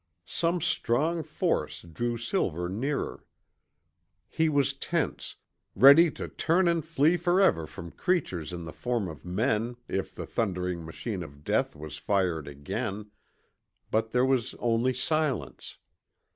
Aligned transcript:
Some 0.25 0.61
strong 0.61 1.21
force 1.21 1.83
drew 1.83 2.17
Silver 2.17 2.67
nearer. 2.67 3.23
He 4.27 4.49
was 4.49 4.73
tense, 4.73 5.35
ready 5.75 6.09
to 6.09 6.27
turn 6.27 6.67
and 6.67 6.83
flee 6.83 7.17
forever 7.17 7.67
from 7.67 7.91
creatures 7.91 8.51
in 8.51 8.65
the 8.65 8.73
form 8.73 9.07
of 9.07 9.23
men 9.23 9.77
if 9.87 10.15
the 10.15 10.25
thundering 10.25 10.83
machine 10.83 11.21
of 11.21 11.43
Death 11.43 11.75
was 11.75 11.97
fired 11.97 12.47
again, 12.47 13.11
but 13.91 14.09
there 14.09 14.25
was 14.25 14.55
only 14.55 14.95
silence. 14.95 15.77